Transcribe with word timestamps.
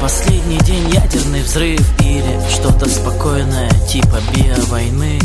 Последний 0.00 0.58
день 0.58 0.90
ядерный 0.92 1.42
взрыв 1.42 1.80
Или 2.00 2.40
что-то 2.50 2.86
спокойное 2.86 3.70
типа 3.88 4.18
биовойны 4.34 5.18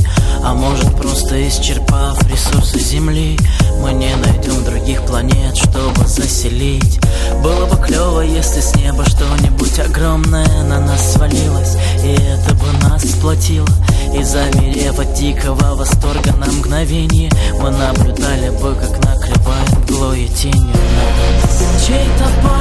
А 0.43 0.53
может 0.53 0.95
просто 0.95 1.45
исчерпав 1.49 2.17
ресурсы 2.29 2.79
Земли 2.79 3.37
Мы 3.81 3.91
не 3.91 4.15
найдем 4.15 4.63
других 4.63 5.01
планет, 5.05 5.57
чтобы 5.57 6.07
заселить. 6.07 6.99
Было 7.43 7.65
бы 7.65 7.75
клево, 7.85 8.21
если 8.21 8.61
с 8.61 8.75
неба 8.75 9.03
что-нибудь 9.05 9.77
огромное 9.79 10.63
на 10.63 10.79
нас 10.79 11.13
свалилось 11.13 11.75
И 12.03 12.13
это 12.13 12.53
бы 12.55 12.71
нас 12.83 13.03
сплотило. 13.03 13.67
И 14.13 14.23
замерев 14.23 14.99
от 14.99 15.13
дикого 15.15 15.75
восторга 15.75 16.31
на 16.33 16.45
мгновение 16.45 17.29
Мы 17.59 17.71
наблюдали 17.71 18.51
бы, 18.51 18.73
как 18.75 19.03
накрывает 19.03 19.77
мглой 19.79 20.23
и 20.23 20.27
тенью 20.29 20.67
нас. 20.67 21.85
Чей-то 21.85 22.54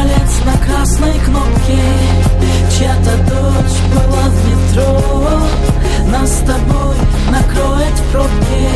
Чья-то 2.77 3.17
дочь 3.31 3.79
была 3.95 4.25
в 4.29 4.49
метро. 4.49 5.41
Нас 6.09 6.31
с 6.31 6.39
тобой 6.41 6.97
накроет 7.31 7.93
в 7.93 8.13
пробке 8.13 8.69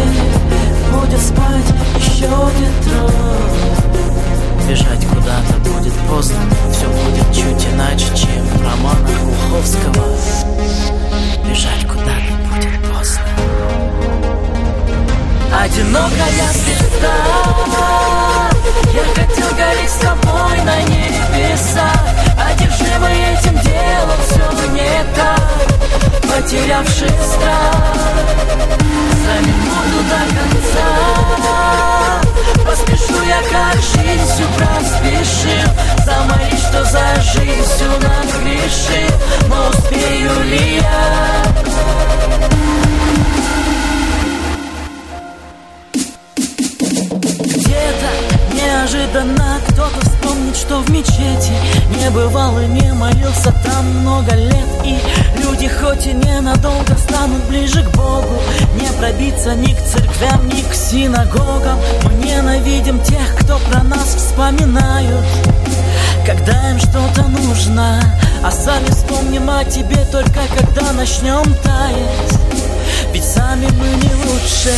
Будет 0.92 1.20
спать 1.20 1.64
еще 1.96 2.26
ветро 2.26 3.10
Бежать 4.68 5.06
куда-то 5.06 5.54
будет 5.64 5.94
поздно. 6.08 6.36
Все 6.72 6.86
будет 6.86 7.34
чуть 7.34 7.66
иначе, 7.72 8.06
чем 8.14 8.44
в 8.46 8.62
романах 8.62 9.10
Глуховского. 9.22 10.04
Бежать 11.48 11.86
куда-то 11.86 12.34
будет 12.48 12.82
поздно. 12.92 13.22
Одинокая 15.60 16.52
звезда. 16.52 17.14
Я 18.92 19.04
хотел 19.14 19.50
гореть 19.56 19.90
с 19.90 19.98
тобой 20.00 20.56
на 20.64 20.82
небеса 20.82 21.67
за 36.90 37.20
жизнь 37.20 37.62
всю 37.64 37.84
нагрешил 37.84 39.14
Но 39.48 39.68
успею 39.68 40.42
ли 40.44 40.76
я 40.76 41.42
Где-то 47.40 48.10
неожиданно 48.54 49.60
кто-то 49.68 50.00
вспомнит, 50.00 50.56
что 50.56 50.78
в 50.80 50.90
мечети 50.90 51.52
Не 51.98 52.10
бывал 52.10 52.58
и 52.60 52.66
не 52.66 52.92
молился 52.94 53.52
там 53.64 53.84
много 54.00 54.34
лет. 54.34 54.54
И 54.84 54.98
люди 55.42 55.68
хоть 55.68 56.06
и 56.06 56.12
ненадолго 56.12 56.96
станут 56.96 57.44
ближе 57.48 57.82
к 57.82 57.90
Богу 57.96 58.40
Не 58.80 58.88
пробиться 58.98 59.54
ни 59.54 59.74
к 59.74 59.82
церквям, 59.82 60.48
ни 60.48 60.62
к 60.62 60.72
синагогам. 60.72 61.78
Мы 62.04 62.14
ненавидим 62.24 62.98
тех, 63.02 63.36
кто 63.40 63.58
про 63.58 63.82
нас 63.82 64.14
вспоминают 64.14 65.26
нужно 67.58 68.00
А 68.42 68.50
сами 68.50 68.86
вспомним 68.90 69.50
о 69.50 69.64
тебе 69.64 70.04
только 70.12 70.40
когда 70.56 70.92
начнем 70.92 71.42
таять. 71.62 72.38
Ведь 73.12 73.24
сами 73.24 73.66
мы 73.66 73.86
не 73.86 74.14
лучше 74.14 74.74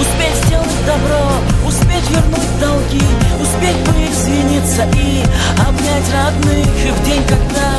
Успеть 0.00 0.44
сделать 0.46 0.86
добро, 0.86 1.30
успеть 1.66 2.10
вернуть 2.10 2.60
долги 2.60 3.02
Успеть 3.40 3.76
бы 3.86 4.12
извиниться 4.12 4.82
и 4.94 5.22
обнять 5.66 6.04
родных 6.12 6.66
И 6.84 6.90
в 6.90 7.04
день, 7.04 7.22
когда 7.26 7.72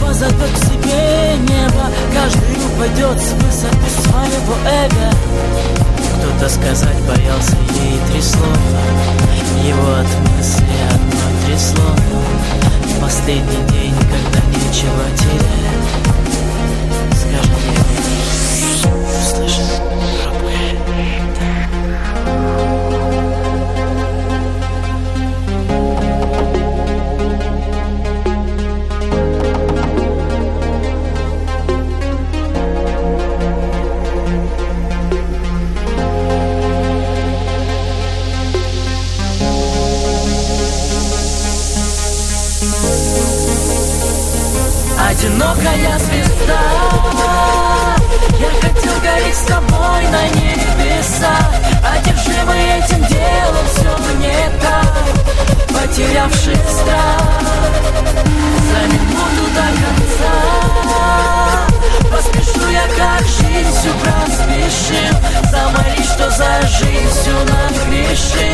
позовет 0.00 0.50
к 0.52 0.58
себе 0.58 1.36
небо. 1.48 1.86
Каждый 2.12 2.56
упадет 2.66 3.18
с 3.18 3.32
высоты 3.32 3.90
своего 4.02 4.54
эго. 4.66 5.14
Кто-то 6.18 6.48
сказать 6.48 6.98
боялся 7.08 7.56
ей 7.80 7.98
три 8.10 8.20
слова. 8.20 8.50
Его 9.64 9.92
от 9.92 10.36
мысли 10.36 10.66
одно. 10.92 11.10
трясло 11.10 11.39
В 11.39 11.39
последний 13.30 13.68
день, 13.68 13.94
когда 14.10 14.40
нечего 14.48 15.04
терять 15.16 15.90
Скажет 17.14 17.58
ей, 17.68 17.79
Одинокая 45.20 45.98
звезда. 45.98 46.62
Я 48.38 48.48
хотел 48.62 48.96
гореть 49.02 49.36
с 49.36 49.42
тобой 49.42 50.02
на 50.08 50.22
небесах 50.30 51.52
Одержимый 51.92 52.64
этим 52.78 53.04
делом 53.04 53.66
все 53.68 53.92
не 54.16 54.40
так 54.62 54.94
Потерявший 55.68 56.56
страх. 56.56 57.42
За 58.70 58.80
минуту 58.86 59.44
до 59.54 59.66
конца 59.82 60.34
Поспешу 62.10 62.64
я 62.70 62.86
как 62.96 63.22
жизнь 63.26 63.72
всю 63.78 63.92
проспешил 64.00 65.14
Замолись, 65.50 66.10
что 66.14 66.26
за 66.30 66.50
жизнь 66.66 67.10
всю 67.10 67.36
нагрешил 67.44 68.40
Но 68.40 68.49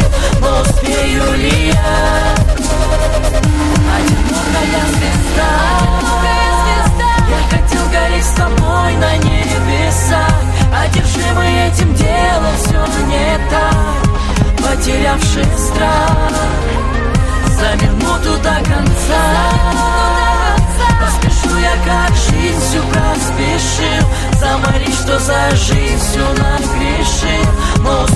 за 25.19 25.57
жизнь 25.57 25.99
всю 25.99 26.21
нагрешил 26.21 27.51
Но 27.79 28.05
успею 28.05 28.16